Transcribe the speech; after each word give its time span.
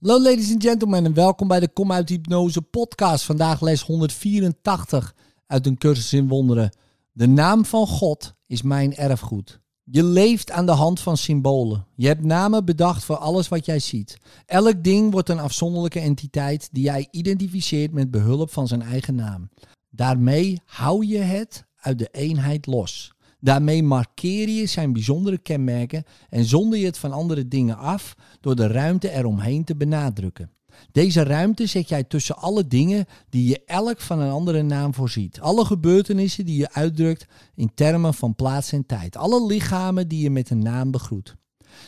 Hallo 0.00 0.22
ladies 0.22 0.52
and 0.52 0.62
gentlemen 0.62 1.04
en 1.04 1.14
welkom 1.14 1.48
bij 1.48 1.60
de 1.60 1.68
Kom 1.68 1.92
uit 1.92 2.08
Hypnose 2.08 2.62
podcast. 2.62 3.24
Vandaag 3.24 3.60
les 3.60 3.82
184 3.82 5.14
uit 5.46 5.66
een 5.66 5.78
cursus 5.78 6.12
in 6.12 6.28
wonderen. 6.28 6.76
De 7.12 7.28
naam 7.28 7.64
van 7.64 7.86
God 7.86 8.34
is 8.46 8.62
mijn 8.62 8.96
erfgoed. 8.96 9.60
Je 9.84 10.04
leeft 10.04 10.50
aan 10.50 10.66
de 10.66 10.72
hand 10.72 11.00
van 11.00 11.16
symbolen. 11.16 11.86
Je 11.94 12.06
hebt 12.06 12.24
namen 12.24 12.64
bedacht 12.64 13.04
voor 13.04 13.16
alles 13.16 13.48
wat 13.48 13.66
jij 13.66 13.78
ziet. 13.78 14.18
Elk 14.46 14.84
ding 14.84 15.12
wordt 15.12 15.28
een 15.28 15.40
afzonderlijke 15.40 16.00
entiteit 16.00 16.68
die 16.72 16.82
jij 16.82 17.08
identificeert 17.10 17.92
met 17.92 18.10
behulp 18.10 18.52
van 18.52 18.68
zijn 18.68 18.82
eigen 18.82 19.14
naam. 19.14 19.48
Daarmee 19.90 20.60
hou 20.64 21.06
je 21.06 21.18
het 21.18 21.64
uit 21.76 21.98
de 21.98 22.08
eenheid 22.10 22.66
los. 22.66 23.12
Daarmee 23.40 23.82
markeer 23.82 24.48
je 24.48 24.66
zijn 24.66 24.92
bijzondere 24.92 25.38
kenmerken 25.38 26.04
en 26.28 26.44
zonder 26.44 26.78
je 26.78 26.86
het 26.86 26.98
van 26.98 27.12
andere 27.12 27.48
dingen 27.48 27.78
af 27.78 28.16
door 28.40 28.56
de 28.56 28.66
ruimte 28.66 29.10
eromheen 29.10 29.64
te 29.64 29.76
benadrukken. 29.76 30.50
Deze 30.92 31.22
ruimte 31.22 31.66
zet 31.66 31.88
jij 31.88 32.04
tussen 32.04 32.36
alle 32.36 32.66
dingen 32.66 33.06
die 33.28 33.48
je 33.48 33.64
elk 33.64 34.00
van 34.00 34.20
een 34.20 34.30
andere 34.30 34.62
naam 34.62 34.94
voorziet. 34.94 35.40
Alle 35.40 35.64
gebeurtenissen 35.64 36.44
die 36.44 36.58
je 36.58 36.72
uitdrukt 36.72 37.26
in 37.54 37.70
termen 37.74 38.14
van 38.14 38.34
plaats 38.34 38.72
en 38.72 38.86
tijd. 38.86 39.16
Alle 39.16 39.46
lichamen 39.46 40.08
die 40.08 40.22
je 40.22 40.30
met 40.30 40.50
een 40.50 40.62
naam 40.62 40.90
begroet. 40.90 41.36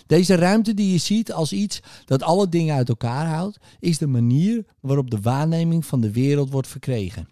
Deze 0.06 0.34
ruimte 0.34 0.74
die 0.74 0.92
je 0.92 0.98
ziet 0.98 1.32
als 1.32 1.52
iets 1.52 1.80
dat 2.04 2.22
alle 2.22 2.48
dingen 2.48 2.74
uit 2.74 2.88
elkaar 2.88 3.26
houdt, 3.26 3.58
is 3.78 3.98
de 3.98 4.06
manier 4.06 4.64
waarop 4.80 5.10
de 5.10 5.20
waarneming 5.20 5.86
van 5.86 6.00
de 6.00 6.12
wereld 6.12 6.50
wordt 6.50 6.68
verkregen. 6.68 7.28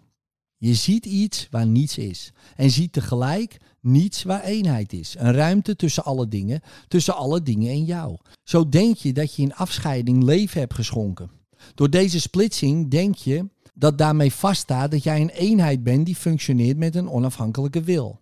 Je 0.63 0.73
ziet 0.73 1.05
iets 1.05 1.47
waar 1.51 1.65
niets 1.65 1.97
is 1.97 2.31
en 2.55 2.71
ziet 2.71 2.93
tegelijk 2.93 3.57
niets 3.79 4.23
waar 4.23 4.43
eenheid 4.43 4.93
is. 4.93 5.15
Een 5.17 5.33
ruimte 5.33 5.75
tussen 5.75 6.03
alle 6.03 6.27
dingen, 6.27 6.61
tussen 6.87 7.15
alle 7.15 7.43
dingen 7.43 7.71
en 7.71 7.85
jou. 7.85 8.17
Zo 8.43 8.69
denk 8.69 8.97
je 8.97 9.13
dat 9.13 9.35
je 9.35 9.41
in 9.41 9.55
afscheiding 9.55 10.23
leven 10.23 10.59
hebt 10.59 10.73
geschonken. 10.73 11.31
Door 11.75 11.89
deze 11.89 12.19
splitsing 12.19 12.89
denk 12.89 13.15
je 13.15 13.49
dat 13.73 13.97
daarmee 13.97 14.33
vaststaat 14.33 14.91
dat 14.91 15.03
jij 15.03 15.21
een 15.21 15.29
eenheid 15.29 15.83
bent 15.83 16.05
die 16.05 16.15
functioneert 16.15 16.77
met 16.77 16.95
een 16.95 17.09
onafhankelijke 17.09 17.81
wil. 17.81 18.20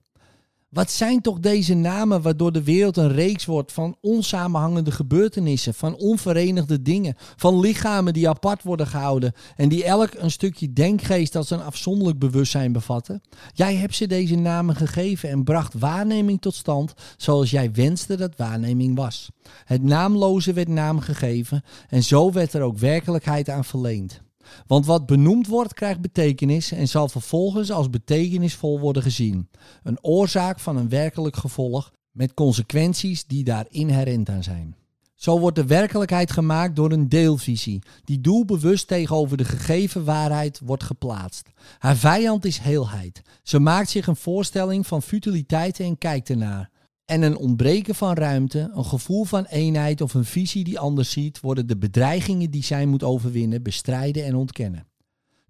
Wat 0.70 0.92
zijn 0.92 1.22
toch 1.22 1.40
deze 1.40 1.74
namen 1.74 2.22
waardoor 2.22 2.52
de 2.52 2.64
wereld 2.64 2.98
een 2.98 3.12
reeks 3.12 3.46
wordt 3.46 3.72
van 3.72 3.98
onsamenhangende 4.02 4.92
gebeurtenissen, 4.92 5.74
van 5.74 5.96
onverenigde 5.96 6.82
dingen, 6.82 7.16
van 7.36 7.60
lichamen 7.60 8.14
die 8.14 8.30
apart 8.30 8.64
worden 8.64 8.88
gehouden 8.88 9.34
en 9.56 9.70
die 9.70 9.84
elk 9.84 10.14
een 10.14 10.32
stukje 10.32 10.74
denkgeest 10.74 11.36
als 11.36 11.50
een 11.50 11.62
afzonderlijk 11.62 12.20
bewustzijn 12.20 12.72
bevatten? 12.72 13.22
Jij 13.54 13.76
hebt 13.76 13.96
ze 13.96 14.08
deze 14.08 14.36
namen 14.36 14.76
gegeven 14.76 15.30
en 15.30 15.44
bracht 15.44 15.74
waarneming 15.74 16.42
tot 16.42 16.56
stand 16.56 16.94
zoals 17.18 17.50
jij 17.50 17.72
wenste 17.72 18.18
dat 18.18 18.36
waarneming 18.38 18.96
was. 18.96 19.30
Het 19.66 19.84
naamloze 19.84 20.54
werd 20.54 20.68
naam 20.68 21.00
gegeven 21.00 21.64
en 21.88 22.04
zo 22.04 22.32
werd 22.32 22.54
er 22.54 22.62
ook 22.62 22.78
werkelijkheid 22.78 23.50
aan 23.50 23.66
verleend. 23.66 24.22
Want 24.68 24.86
wat 24.86 25.06
benoemd 25.06 25.48
wordt, 25.48 25.74
krijgt 25.74 26.02
betekenis 26.02 26.72
en 26.72 26.88
zal 26.88 27.10
vervolgens 27.10 27.72
als 27.72 27.90
betekenisvol 27.90 28.80
worden 28.80 29.04
gezien. 29.04 29.50
Een 29.84 30.04
oorzaak 30.04 30.60
van 30.60 30.78
een 30.78 30.90
werkelijk 30.90 31.36
gevolg 31.36 31.92
met 32.12 32.34
consequenties 32.34 33.26
die 33.26 33.44
daar 33.44 33.66
inherent 33.70 34.30
aan 34.30 34.44
zijn. 34.44 34.76
Zo 35.16 35.40
wordt 35.40 35.56
de 35.56 35.66
werkelijkheid 35.66 36.32
gemaakt 36.32 36.76
door 36.76 36.92
een 36.92 37.10
deelvisie, 37.10 37.82
die 38.04 38.22
doelbewust 38.22 38.88
tegenover 38.88 39.38
de 39.38 39.46
gegeven 39.46 40.06
waarheid 40.06 40.62
wordt 40.64 40.84
geplaatst. 40.84 41.50
Haar 41.78 41.96
vijand 41.96 42.46
is 42.46 42.58
heelheid. 42.58 43.22
Ze 43.44 43.60
maakt 43.60 43.90
zich 43.90 44.08
een 44.08 44.16
voorstelling 44.16 44.88
van 44.88 45.02
futiliteiten 45.02 45.86
en 45.86 45.98
kijkt 45.98 46.30
ernaar 46.30 46.70
en 47.10 47.22
een 47.22 47.38
ontbreken 47.38 47.96
van 47.96 48.14
ruimte, 48.14 48.72
een 48.74 48.86
gevoel 48.86 49.24
van 49.24 49.46
eenheid 49.46 50.02
of 50.02 50.14
een 50.14 50.26
visie 50.26 50.64
die 50.64 50.80
anders 50.80 51.12
ziet, 51.12 51.40
worden 51.40 51.68
de 51.68 51.78
bedreigingen 51.78 52.52
die 52.52 52.64
zij 52.64 52.86
moet 52.86 53.04
overwinnen 53.04 53.64
bestrijden 53.64 54.26
en 54.26 54.36
ontkennen. 54.36 54.88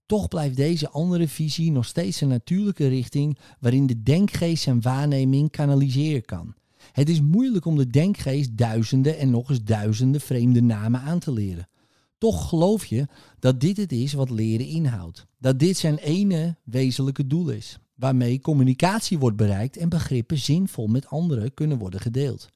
Toch 0.05 0.27
blijft 0.27 0.55
deze 0.55 0.89
andere 0.89 1.27
visie 1.27 1.71
nog 1.71 1.85
steeds 1.85 2.21
een 2.21 2.27
natuurlijke 2.27 2.87
richting 2.87 3.37
waarin 3.59 3.87
de 3.87 4.03
denkgeest 4.03 4.63
zijn 4.63 4.81
waarneming 4.81 5.51
kanaliseren 5.51 6.25
kan. 6.25 6.53
Het 6.91 7.09
is 7.09 7.21
moeilijk 7.21 7.65
om 7.65 7.75
de 7.77 7.87
denkgeest 7.87 8.57
duizenden 8.57 9.17
en 9.17 9.29
nog 9.29 9.49
eens 9.49 9.63
duizenden 9.63 10.21
vreemde 10.21 10.61
namen 10.61 11.01
aan 11.01 11.19
te 11.19 11.31
leren. 11.31 11.69
Toch 12.17 12.49
geloof 12.49 12.85
je 12.85 13.07
dat 13.39 13.61
dit 13.61 13.77
het 13.77 13.91
is 13.91 14.13
wat 14.13 14.29
leren 14.29 14.67
inhoudt. 14.67 15.25
Dat 15.39 15.59
dit 15.59 15.77
zijn 15.77 15.97
ene 15.97 16.57
wezenlijke 16.63 17.27
doel 17.27 17.49
is 17.49 17.79
waarmee 17.99 18.41
communicatie 18.41 19.19
wordt 19.19 19.37
bereikt 19.37 19.77
en 19.77 19.89
begrippen 19.89 20.37
zinvol 20.37 20.87
met 20.87 21.07
anderen 21.07 21.53
kunnen 21.53 21.77
worden 21.77 21.99
gedeeld. 21.99 22.49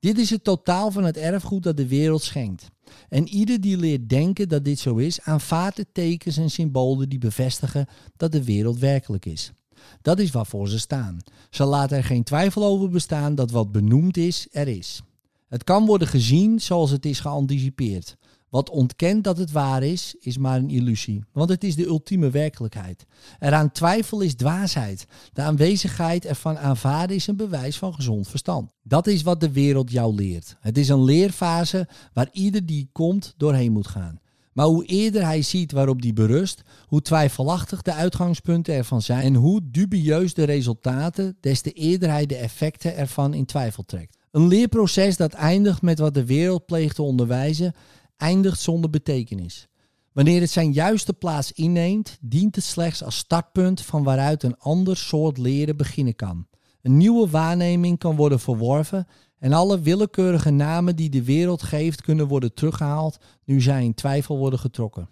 Dit 0.00 0.18
is 0.18 0.30
het 0.30 0.44
totaal 0.44 0.90
van 0.90 1.04
het 1.04 1.16
erfgoed 1.16 1.62
dat 1.62 1.76
de 1.76 1.88
wereld 1.88 2.22
schenkt. 2.22 2.68
En 3.08 3.28
ieder 3.28 3.60
die 3.60 3.76
leert 3.76 4.08
denken 4.08 4.48
dat 4.48 4.64
dit 4.64 4.78
zo 4.78 4.96
is, 4.96 5.20
aanvaardt 5.20 5.76
de 5.76 5.86
tekens 5.92 6.36
en 6.36 6.50
symbolen 6.50 7.08
die 7.08 7.18
bevestigen 7.18 7.86
dat 8.16 8.32
de 8.32 8.44
wereld 8.44 8.78
werkelijk 8.78 9.26
is. 9.26 9.52
Dat 10.02 10.18
is 10.18 10.30
waarvoor 10.30 10.68
ze 10.68 10.78
staan. 10.78 11.18
Ze 11.50 11.64
laten 11.64 11.96
er 11.96 12.04
geen 12.04 12.22
twijfel 12.22 12.64
over 12.64 12.88
bestaan 12.88 13.34
dat 13.34 13.50
wat 13.50 13.72
benoemd 13.72 14.16
is, 14.16 14.48
er 14.50 14.68
is. 14.68 15.02
Het 15.48 15.64
kan 15.64 15.86
worden 15.86 16.08
gezien 16.08 16.60
zoals 16.60 16.90
het 16.90 17.06
is 17.06 17.20
geanticipeerd. 17.20 18.16
Wat 18.50 18.70
ontkent 18.70 19.24
dat 19.24 19.38
het 19.38 19.50
waar 19.50 19.82
is, 19.82 20.14
is 20.20 20.38
maar 20.38 20.58
een 20.58 20.70
illusie, 20.70 21.24
want 21.32 21.50
het 21.50 21.64
is 21.64 21.76
de 21.76 21.86
ultieme 21.86 22.30
werkelijkheid. 22.30 23.06
Eraan 23.38 23.72
twijfel 23.72 24.20
is 24.20 24.34
dwaasheid. 24.34 25.06
De 25.32 25.42
aanwezigheid 25.42 26.24
ervan 26.24 26.58
aanvaarden 26.58 27.16
is 27.16 27.26
een 27.26 27.36
bewijs 27.36 27.76
van 27.76 27.94
gezond 27.94 28.28
verstand. 28.28 28.70
Dat 28.82 29.06
is 29.06 29.22
wat 29.22 29.40
de 29.40 29.52
wereld 29.52 29.90
jou 29.90 30.14
leert. 30.14 30.56
Het 30.60 30.78
is 30.78 30.88
een 30.88 31.04
leerfase 31.04 31.88
waar 32.12 32.28
ieder 32.32 32.66
die 32.66 32.88
komt 32.92 33.34
doorheen 33.36 33.72
moet 33.72 33.86
gaan. 33.86 34.20
Maar 34.52 34.66
hoe 34.66 34.84
eerder 34.84 35.24
hij 35.24 35.42
ziet 35.42 35.72
waarop 35.72 36.02
die 36.02 36.12
berust, 36.12 36.62
hoe 36.86 37.02
twijfelachtig 37.02 37.82
de 37.82 37.92
uitgangspunten 37.92 38.74
ervan 38.74 39.02
zijn 39.02 39.22
en 39.22 39.34
hoe 39.34 39.60
dubieus 39.64 40.34
de 40.34 40.44
resultaten, 40.44 41.36
des 41.40 41.60
te 41.60 41.72
eerder 41.72 42.10
hij 42.10 42.26
de 42.26 42.36
effecten 42.36 42.96
ervan 42.96 43.34
in 43.34 43.44
twijfel 43.44 43.84
trekt. 43.84 44.16
Een 44.30 44.46
leerproces 44.46 45.16
dat 45.16 45.32
eindigt 45.32 45.82
met 45.82 45.98
wat 45.98 46.14
de 46.14 46.24
wereld 46.24 46.66
pleegt 46.66 46.94
te 46.94 47.02
onderwijzen 47.02 47.74
eindigt 48.18 48.60
zonder 48.60 48.90
betekenis. 48.90 49.68
Wanneer 50.12 50.40
het 50.40 50.50
zijn 50.50 50.72
juiste 50.72 51.12
plaats 51.12 51.52
inneemt, 51.52 52.18
dient 52.20 52.54
het 52.54 52.64
slechts 52.64 53.02
als 53.02 53.16
startpunt 53.16 53.80
van 53.80 54.02
waaruit 54.02 54.42
een 54.42 54.58
ander 54.58 54.96
soort 54.96 55.38
leren 55.38 55.76
beginnen 55.76 56.14
kan. 56.14 56.46
Een 56.82 56.96
nieuwe 56.96 57.28
waarneming 57.28 57.98
kan 57.98 58.16
worden 58.16 58.40
verworven 58.40 59.06
en 59.38 59.52
alle 59.52 59.80
willekeurige 59.80 60.50
namen 60.50 60.96
die 60.96 61.10
de 61.10 61.24
wereld 61.24 61.62
geeft 61.62 62.02
kunnen 62.02 62.28
worden 62.28 62.54
teruggehaald 62.54 63.18
nu 63.44 63.60
zij 63.60 63.84
in 63.84 63.94
twijfel 63.94 64.38
worden 64.38 64.58
getrokken. 64.58 65.08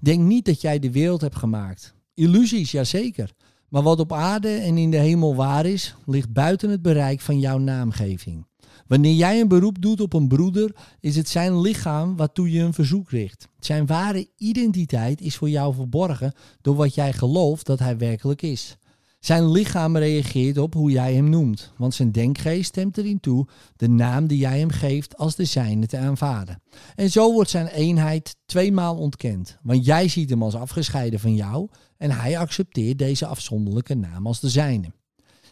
Denk 0.00 0.20
niet 0.20 0.44
dat 0.44 0.60
jij 0.60 0.78
de 0.78 0.90
wereld 0.90 1.20
hebt 1.20 1.36
gemaakt. 1.36 1.94
Illusies, 2.14 2.70
jazeker. 2.70 3.32
Maar 3.68 3.82
wat 3.82 4.00
op 4.00 4.12
aarde 4.12 4.48
en 4.48 4.78
in 4.78 4.90
de 4.90 4.96
hemel 4.96 5.34
waar 5.34 5.66
is, 5.66 5.94
ligt 6.06 6.32
buiten 6.32 6.70
het 6.70 6.82
bereik 6.82 7.20
van 7.20 7.38
jouw 7.38 7.58
naamgeving. 7.58 8.46
Wanneer 8.90 9.14
jij 9.14 9.40
een 9.40 9.48
beroep 9.48 9.82
doet 9.82 10.00
op 10.00 10.12
een 10.12 10.28
broeder, 10.28 10.74
is 11.00 11.16
het 11.16 11.28
zijn 11.28 11.60
lichaam 11.60 12.16
waartoe 12.16 12.50
je 12.50 12.60
een 12.60 12.72
verzoek 12.72 13.10
richt. 13.10 13.48
Zijn 13.58 13.86
ware 13.86 14.28
identiteit 14.36 15.20
is 15.20 15.36
voor 15.36 15.50
jou 15.50 15.74
verborgen 15.74 16.32
door 16.60 16.74
wat 16.74 16.94
jij 16.94 17.12
gelooft 17.12 17.66
dat 17.66 17.78
hij 17.78 17.98
werkelijk 17.98 18.42
is. 18.42 18.76
Zijn 19.20 19.50
lichaam 19.50 19.96
reageert 19.96 20.58
op 20.58 20.74
hoe 20.74 20.90
jij 20.90 21.14
hem 21.14 21.28
noemt, 21.28 21.72
want 21.76 21.94
zijn 21.94 22.12
denkgeest 22.12 22.66
stemt 22.66 22.98
erin 22.98 23.20
toe 23.20 23.46
de 23.76 23.88
naam 23.88 24.26
die 24.26 24.38
jij 24.38 24.58
hem 24.58 24.70
geeft 24.70 25.16
als 25.16 25.36
de 25.36 25.44
zijne 25.44 25.86
te 25.86 25.98
aanvaarden. 25.98 26.62
En 26.94 27.10
zo 27.10 27.32
wordt 27.32 27.50
zijn 27.50 27.66
eenheid 27.66 28.36
tweemaal 28.46 28.96
ontkend, 28.96 29.58
want 29.62 29.84
jij 29.84 30.08
ziet 30.08 30.30
hem 30.30 30.42
als 30.42 30.54
afgescheiden 30.54 31.20
van 31.20 31.34
jou 31.34 31.68
en 31.96 32.10
hij 32.10 32.38
accepteert 32.38 32.98
deze 32.98 33.26
afzonderlijke 33.26 33.94
naam 33.94 34.26
als 34.26 34.40
de 34.40 34.48
zijne. 34.48 34.92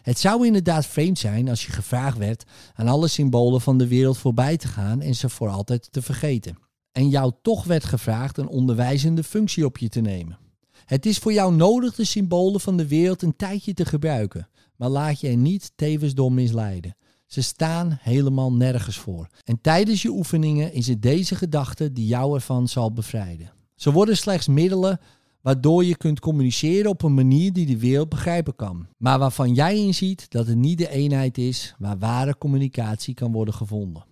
Het 0.01 0.19
zou 0.19 0.45
inderdaad 0.45 0.85
vreemd 0.85 1.19
zijn 1.19 1.49
als 1.49 1.65
je 1.65 1.71
gevraagd 1.71 2.17
werd 2.17 2.43
aan 2.73 2.87
alle 2.87 3.07
symbolen 3.07 3.61
van 3.61 3.77
de 3.77 3.87
wereld 3.87 4.17
voorbij 4.17 4.57
te 4.57 4.67
gaan 4.67 5.01
en 5.01 5.15
ze 5.15 5.29
voor 5.29 5.49
altijd 5.49 5.91
te 5.91 6.01
vergeten. 6.01 6.57
En 6.91 7.09
jou 7.09 7.31
toch 7.41 7.63
werd 7.63 7.83
gevraagd 7.83 8.37
een 8.37 8.47
onderwijzende 8.47 9.23
functie 9.23 9.65
op 9.65 9.77
je 9.77 9.89
te 9.89 10.01
nemen. 10.01 10.37
Het 10.85 11.05
is 11.05 11.17
voor 11.17 11.33
jou 11.33 11.55
nodig 11.55 11.95
de 11.95 12.05
symbolen 12.05 12.59
van 12.59 12.77
de 12.77 12.87
wereld 12.87 13.21
een 13.21 13.35
tijdje 13.35 13.73
te 13.73 13.85
gebruiken, 13.85 14.49
maar 14.75 14.89
laat 14.89 15.19
je 15.19 15.27
er 15.27 15.37
niet 15.37 15.71
tevens 15.75 16.13
door 16.13 16.31
misleiden. 16.31 16.95
Ze 17.25 17.41
staan 17.41 17.97
helemaal 18.01 18.53
nergens 18.53 18.97
voor. 18.97 19.27
En 19.43 19.61
tijdens 19.61 20.01
je 20.01 20.09
oefeningen 20.09 20.73
is 20.73 20.87
het 20.87 21.01
deze 21.01 21.35
gedachte 21.35 21.91
die 21.91 22.07
jou 22.07 22.35
ervan 22.35 22.67
zal 22.67 22.93
bevrijden. 22.93 23.51
Ze 23.75 23.91
worden 23.91 24.17
slechts 24.17 24.47
middelen 24.47 24.99
waardoor 25.41 25.85
je 25.85 25.97
kunt 25.97 26.19
communiceren 26.19 26.91
op 26.91 27.03
een 27.03 27.13
manier 27.13 27.53
die 27.53 27.65
de 27.65 27.77
wereld 27.77 28.09
begrijpen 28.09 28.55
kan. 28.55 28.87
Maar 28.97 29.19
waarvan 29.19 29.53
jij 29.53 29.77
inziet 29.77 30.31
dat 30.31 30.47
het 30.47 30.57
niet 30.57 30.77
de 30.77 30.89
eenheid 30.89 31.37
is 31.37 31.75
waar 31.77 31.97
ware 31.97 32.37
communicatie 32.37 33.13
kan 33.13 33.31
worden 33.31 33.53
gevonden. 33.53 34.05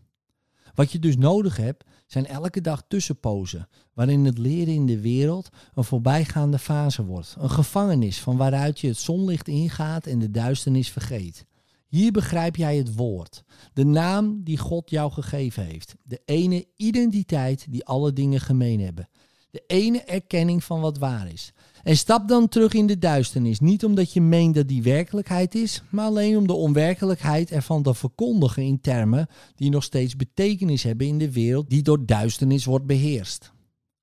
Wat 0.76 0.92
je 0.92 1.00
dus 1.00 1.18
nodig 1.18 1.58
hebt, 1.58 1.84
zijn 2.08 2.26
elke 2.26 2.62
dag 2.62 2.84
tussenpozen, 2.88 3.68
waarin 3.94 4.26
het 4.26 4.38
leren 4.38 4.74
in 4.74 4.86
de 4.86 5.02
wereld 5.02 5.50
een 5.74 5.84
voorbijgaande 5.84 6.60
fase 6.60 7.06
wordt. 7.06 7.36
Een 7.40 7.50
gevangenis 7.50 8.20
van 8.20 8.38
waaruit 8.38 8.80
je 8.80 8.88
het 8.88 8.98
zonlicht 8.98 9.48
ingaat 9.48 10.06
en 10.06 10.20
de 10.20 10.32
duisternis 10.32 10.90
vergeet. 10.90 11.46
Hier 11.88 12.12
begrijp 12.12 12.56
jij 12.56 12.78
het 12.78 12.96
woord, 12.96 13.44
de 13.74 13.86
naam 13.86 14.44
die 14.44 14.58
God 14.58 14.90
jou 14.90 15.12
gegeven 15.12 15.66
heeft, 15.66 15.96
de 16.04 16.22
ene 16.26 16.66
identiteit 16.76 17.66
die 17.70 17.86
alle 17.86 18.14
dingen 18.14 18.40
gemeen 18.40 18.80
hebben, 18.80 19.10
de 19.50 19.64
ene 19.68 20.04
erkenning 20.04 20.64
van 20.64 20.82
wat 20.82 20.98
waar 20.98 21.32
is. 21.32 21.54
En 21.84 21.98
stap 21.98 22.28
dan 22.28 22.48
terug 22.48 22.74
in 22.74 22.88
de 22.88 22.98
duisternis, 22.98 23.60
niet 23.60 23.86
omdat 23.86 24.14
je 24.14 24.22
meent 24.22 24.56
dat 24.56 24.68
die 24.68 24.84
werkelijkheid 24.84 25.56
is, 25.56 25.82
maar 25.90 26.06
alleen 26.06 26.38
om 26.38 26.48
de 26.48 26.54
onwerkelijkheid 26.54 27.52
ervan 27.52 27.84
te 27.84 27.94
verkondigen 27.94 28.64
in 28.64 28.82
termen 28.82 29.28
die 29.56 29.70
nog 29.70 29.84
steeds 29.84 30.16
betekenis 30.16 30.84
hebben 30.84 31.08
in 31.08 31.18
de 31.18 31.32
wereld 31.32 31.70
die 31.70 31.82
door 31.82 32.06
duisternis 32.06 32.66
wordt 32.66 32.86
beheerst. 32.86 33.52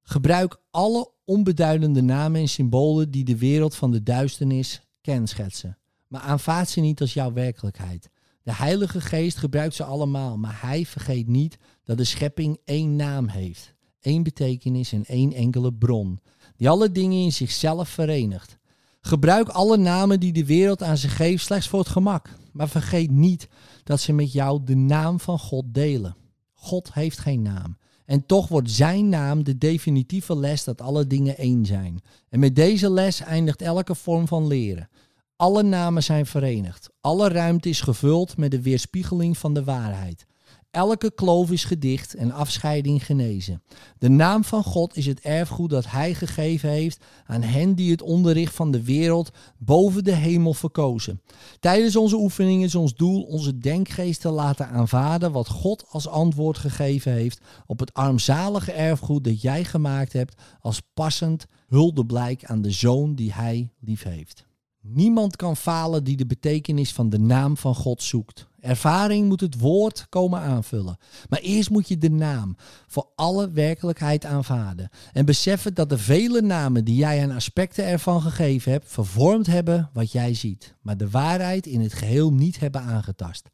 Gebruik 0.03 0.57
alle 0.71 1.13
onbeduidende 1.25 2.03
namen 2.03 2.41
en 2.41 2.49
symbolen 2.49 3.11
die 3.11 3.25
de 3.25 3.39
wereld 3.39 3.75
van 3.75 3.91
de 3.91 4.03
duisternis 4.03 4.81
kenschetsen 5.01 5.79
maar 6.15 6.23
aanvaard 6.23 6.69
ze 6.69 6.81
niet 6.81 7.01
als 7.01 7.15
jouw 7.15 7.33
werkelijkheid. 7.33 8.11
De 8.43 8.55
Heilige 8.55 9.01
Geest 9.01 9.37
gebruikt 9.37 9.75
ze 9.75 9.85
allemaal, 9.85 10.39
maar 10.39 10.59
hij 10.61 10.87
vergeet 10.87 11.27
niet 11.27 11.59
dat 11.85 11.97
de 11.97 12.05
schepping 12.05 12.59
één 12.65 12.97
naam 12.97 13.29
heeft, 13.29 13.74
één 14.05 14.23
betekenis 14.23 14.93
en 14.93 15.05
één 15.05 15.33
enkele 15.33 15.73
bron, 15.73 16.21
die 16.57 16.69
alle 16.69 16.91
dingen 16.91 17.23
in 17.23 17.33
zichzelf 17.33 17.89
verenigt. 17.89 18.59
Gebruik 19.01 19.49
alle 19.49 19.77
namen 19.77 20.21
die 20.21 20.33
de 20.33 20.45
wereld 20.45 20.83
aan 20.83 20.97
zich 20.97 21.17
geeft 21.17 21.45
slechts 21.45 21.69
voor 21.69 21.79
het 21.79 21.89
gemak, 21.89 22.29
maar 22.53 22.69
vergeet 22.69 23.11
niet 23.11 23.49
dat 23.85 24.01
ze 24.01 24.13
met 24.13 24.33
jou 24.33 24.61
de 24.65 24.77
naam 24.77 25.21
van 25.21 25.39
God 25.39 25.65
delen. 25.69 26.17
God 26.53 26.95
heeft 26.95 27.19
geen 27.19 27.43
naam. 27.43 27.77
En 28.05 28.27
toch 28.27 28.49
wordt 28.49 28.71
zijn 28.71 29.09
naam 29.09 29.45
de 29.45 29.59
definitieve 29.59 30.37
les 30.37 30.65
dat 30.65 30.81
alle 30.81 31.07
dingen 31.07 31.37
één 31.37 31.67
zijn. 31.67 32.03
En 32.29 32.39
met 32.39 32.57
deze 32.57 32.91
les 32.91 33.21
eindigt 33.21 33.63
elke 33.63 33.95
vorm 33.95 34.29
van 34.29 34.47
leren. 34.47 34.89
Alle 35.37 35.63
namen 35.63 36.03
zijn 36.03 36.27
verenigd. 36.27 36.91
Alle 37.01 37.29
ruimte 37.29 37.69
is 37.69 37.81
gevuld 37.81 38.37
met 38.37 38.51
de 38.51 38.63
weerspiegeling 38.63 39.39
van 39.39 39.55
de 39.55 39.65
waarheid. 39.65 40.27
Elke 40.75 41.15
kloof 41.15 41.51
is 41.51 41.65
gedicht 41.65 42.15
en 42.15 42.33
afscheiding 42.33 43.07
genezen. 43.07 43.63
De 43.99 44.09
naam 44.09 44.45
van 44.45 44.65
God 44.65 44.97
is 44.97 45.07
het 45.07 45.21
erfgoed 45.21 45.71
dat 45.71 45.91
Hij 45.91 46.15
gegeven 46.15 46.69
heeft 46.69 47.05
aan 47.27 47.43
hen 47.43 47.75
die 47.75 47.91
het 47.91 48.03
onderricht 48.03 48.55
van 48.55 48.71
de 48.71 48.83
wereld 48.83 49.31
boven 49.59 50.05
de 50.05 50.15
hemel 50.15 50.55
verkozen. 50.55 51.21
Tijdens 51.61 51.97
onze 51.97 52.17
oefening 52.17 52.65
is 52.65 52.75
ons 52.75 52.95
doel 52.95 53.23
onze 53.23 53.59
denkgeest 53.59 54.21
te 54.21 54.31
laten 54.31 54.69
aanvaarden 54.69 55.33
wat 55.33 55.49
God 55.49 55.85
als 55.89 56.09
antwoord 56.09 56.59
gegeven 56.59 57.13
heeft 57.13 57.41
op 57.67 57.81
het 57.81 57.93
armzalige 57.93 58.73
erfgoed 58.73 59.25
dat 59.25 59.41
jij 59.41 59.65
gemaakt 59.65 60.13
hebt 60.13 60.43
als 60.61 60.83
passend 60.95 61.47
huldeblijk 61.69 62.45
aan 62.45 62.63
de 62.63 62.71
zoon 62.71 63.15
die 63.15 63.33
Hij 63.33 63.71
lief 63.81 64.03
heeft. 64.03 64.47
Niemand 64.81 65.37
kan 65.37 65.57
falen 65.57 66.05
die 66.05 66.17
de 66.17 66.27
betekenis 66.27 66.93
van 66.93 67.09
de 67.09 67.19
naam 67.19 67.57
van 67.57 67.75
God 67.75 68.03
zoekt. 68.03 68.53
Ervaring 68.65 69.29
moet 69.29 69.41
het 69.41 69.61
woord 69.61 70.07
komen 70.09 70.41
aanvullen. 70.41 70.99
Maar 71.29 71.39
eerst 71.39 71.71
moet 71.71 71.89
je 71.89 71.99
de 71.99 72.11
naam 72.11 72.57
voor 72.87 73.09
alle 73.15 73.51
werkelijkheid 73.51 74.25
aanvaarden. 74.25 74.89
En 75.13 75.25
beseffen 75.25 75.75
dat 75.75 75.89
de 75.89 75.99
vele 75.99 76.43
namen 76.43 76.85
die 76.85 76.97
jij 76.97 77.23
aan 77.23 77.31
aspecten 77.31 77.85
ervan 77.85 78.23
gegeven 78.23 78.73
hebt, 78.73 78.93
vervormd 78.93 79.47
hebben 79.47 79.91
wat 79.93 80.13
jij 80.13 80.35
ziet. 80.35 80.75
Maar 80.81 80.97
de 80.97 81.11
waarheid 81.11 81.67
in 81.67 81.81
het 81.81 81.93
geheel 81.93 82.33
niet 82.33 82.61
hebben 82.61 82.81
aangetast. 82.81 83.49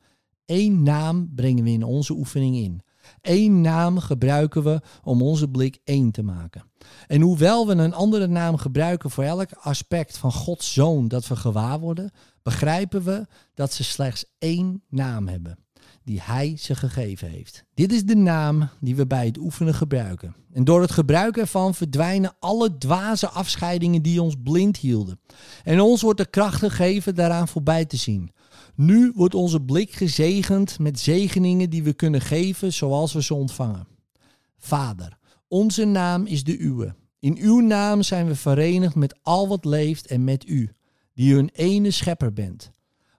Eén 0.46 0.82
naam 0.82 1.30
brengen 1.34 1.64
we 1.64 1.70
in 1.70 1.84
onze 1.84 2.12
oefening 2.12 2.56
in. 2.56 2.82
Eén 3.22 3.60
naam 3.60 3.98
gebruiken 3.98 4.62
we 4.62 4.80
om 5.02 5.22
onze 5.22 5.48
blik 5.48 5.78
één 5.84 6.10
te 6.10 6.22
maken. 6.22 6.62
En 7.06 7.20
hoewel 7.20 7.66
we 7.66 7.74
een 7.74 7.94
andere 7.94 8.26
naam 8.26 8.56
gebruiken 8.56 9.10
voor 9.10 9.24
elk 9.24 9.52
aspect 9.52 10.18
van 10.18 10.32
Gods 10.32 10.72
zoon 10.72 11.08
dat 11.08 11.28
we 11.28 11.36
gewaar 11.36 11.80
worden, 11.80 12.10
begrijpen 12.42 13.02
we 13.02 13.26
dat 13.54 13.72
ze 13.72 13.84
slechts 13.84 14.24
één 14.38 14.82
naam 14.88 15.28
hebben, 15.28 15.58
die 16.04 16.20
Hij 16.22 16.56
ze 16.58 16.74
gegeven 16.74 17.28
heeft. 17.30 17.64
Dit 17.74 17.92
is 17.92 18.04
de 18.04 18.16
naam 18.16 18.68
die 18.80 18.96
we 18.96 19.06
bij 19.06 19.26
het 19.26 19.38
oefenen 19.38 19.74
gebruiken. 19.74 20.34
En 20.52 20.64
door 20.64 20.80
het 20.80 20.90
gebruik 20.90 21.36
ervan 21.36 21.74
verdwijnen 21.74 22.36
alle 22.38 22.78
dwaze 22.78 23.28
afscheidingen 23.28 24.02
die 24.02 24.22
ons 24.22 24.34
blind 24.42 24.76
hielden. 24.76 25.20
En 25.64 25.80
ons 25.80 26.02
wordt 26.02 26.18
de 26.18 26.30
kracht 26.30 26.58
gegeven 26.58 27.14
daaraan 27.14 27.48
voorbij 27.48 27.84
te 27.84 27.96
zien. 27.96 28.32
Nu 28.74 29.12
wordt 29.14 29.34
onze 29.34 29.60
blik 29.60 29.92
gezegend 29.92 30.78
met 30.78 31.00
zegeningen 31.00 31.70
die 31.70 31.82
we 31.82 31.92
kunnen 31.92 32.20
geven 32.20 32.72
zoals 32.72 33.12
we 33.12 33.22
ze 33.22 33.34
ontvangen. 33.34 33.86
Vader, 34.58 35.18
onze 35.48 35.84
naam 35.84 36.26
is 36.26 36.44
de 36.44 36.58
uwe. 36.58 36.94
In 37.18 37.36
uw 37.36 37.60
naam 37.60 38.02
zijn 38.02 38.26
we 38.26 38.34
verenigd 38.34 38.94
met 38.94 39.18
al 39.22 39.48
wat 39.48 39.64
leeft 39.64 40.06
en 40.06 40.24
met 40.24 40.48
u, 40.48 40.70
die 41.14 41.36
een 41.36 41.50
ene 41.52 41.90
schepper 41.90 42.32
bent. 42.32 42.70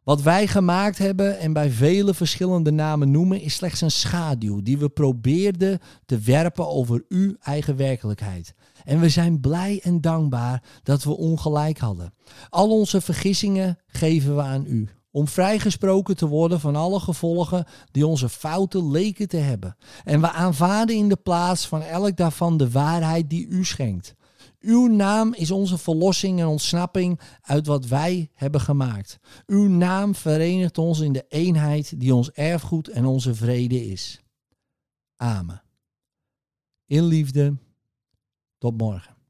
Wat 0.04 0.22
wij 0.22 0.48
gemaakt 0.48 0.98
hebben 0.98 1.40
en 1.40 1.54
bij 1.54 1.70
vele 1.70 2.14
verschillende 2.14 2.72
namen 2.72 3.12
noemen, 3.12 3.42
is 3.42 3.56
slechts 3.56 3.82
een 3.82 3.92
schaduw 3.92 4.62
die 4.62 4.78
we 4.78 4.90
probeerden 4.90 5.80
te 6.06 6.20
werpen 6.20 6.68
over 6.68 7.04
uw 7.10 7.36
eigen 7.42 7.76
werkelijkheid. 7.76 8.54
En 8.84 9.00
we 9.00 9.10
zijn 9.10 9.40
blij 9.40 9.80
en 9.84 10.02
dankbaar 10.02 10.64
dat 10.84 11.04
we 11.04 11.18
ongelijk 11.18 11.78
hadden. 11.78 12.14
Al 12.50 12.70
onze 12.70 13.02
vergissingen 13.02 13.78
geven 13.88 14.36
we 14.36 14.42
aan 14.42 14.66
u 14.68 14.90
om 15.12 15.28
vrijgesproken 15.28 16.16
te 16.16 16.28
worden 16.28 16.60
van 16.60 16.76
alle 16.76 17.00
gevolgen 17.00 17.66
die 17.92 18.08
onze 18.08 18.30
fouten 18.30 18.92
leken 18.92 19.28
te 19.28 19.38
hebben. 19.38 19.78
En 20.04 20.22
we 20.22 20.32
aanvaarden 20.32 20.96
in 20.96 21.10
de 21.10 21.16
plaats 21.16 21.68
van 21.68 21.82
elk 21.82 22.18
daarvan 22.18 22.58
de 22.58 22.72
waarheid 22.72 23.30
die 23.30 23.48
u 23.48 23.66
schenkt. 23.66 24.16
Uw 24.62 24.88
naam 24.88 25.34
is 25.34 25.52
onze 25.52 25.78
verlossing 25.78 26.40
en 26.40 26.46
ontsnapping 26.46 27.20
uit 27.42 27.68
wat 27.68 27.86
wij 27.86 28.30
hebben 28.34 28.62
gemaakt. 28.62 29.20
Uw 29.46 29.68
naam 29.68 30.16
verenigt 30.16 30.78
ons 30.78 31.00
in 31.00 31.14
de 31.14 31.26
eenheid 31.28 32.00
die 32.00 32.16
ons 32.16 32.32
erfgoed 32.32 32.88
en 32.88 33.06
onze 33.06 33.36
vrede 33.36 33.86
is. 33.86 34.22
Amen. 35.16 35.62
In 36.86 37.04
liefde. 37.04 37.58
Tot 38.58 38.78
morgen. 38.78 39.21